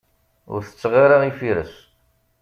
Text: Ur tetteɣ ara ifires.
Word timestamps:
Ur 0.53 0.61
tetteɣ 0.63 0.93
ara 1.03 1.17
ifires. 1.31 1.75